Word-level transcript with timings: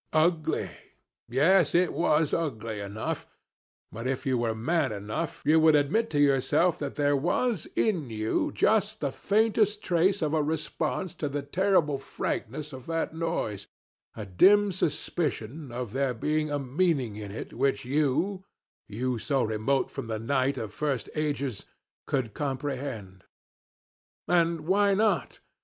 Ugly. 0.13 0.71
Yes, 1.29 1.75
it 1.75 1.93
was 1.93 2.33
ugly 2.33 2.79
enough; 2.79 3.27
but 3.91 4.07
if 4.07 4.25
you 4.25 4.35
were 4.35 4.55
man 4.55 4.91
enough 4.91 5.43
you 5.45 5.59
would 5.59 5.75
admit 5.75 6.09
to 6.09 6.19
yourself 6.19 6.79
that 6.79 6.95
there 6.95 7.15
was 7.15 7.67
in 7.75 8.09
you 8.09 8.51
just 8.51 8.99
the 8.99 9.11
faintest 9.11 9.83
trace 9.83 10.23
of 10.23 10.33
a 10.33 10.41
response 10.41 11.13
to 11.13 11.29
the 11.29 11.43
terrible 11.43 11.99
frankness 11.99 12.73
of 12.73 12.87
that 12.87 13.13
noise, 13.13 13.67
a 14.15 14.25
dim 14.25 14.71
suspicion 14.71 15.71
of 15.71 15.93
there 15.93 16.15
being 16.15 16.49
a 16.49 16.57
meaning 16.57 17.15
in 17.15 17.29
it 17.29 17.53
which 17.53 17.85
you 17.85 18.43
you 18.87 19.19
so 19.19 19.43
remote 19.43 19.91
from 19.91 20.07
the 20.07 20.17
night 20.17 20.57
of 20.57 20.73
first 20.73 21.11
ages 21.13 21.65
could 22.07 22.33
comprehend. 22.33 23.23
And 24.27 24.61
why 24.61 24.95
not? 24.95 25.41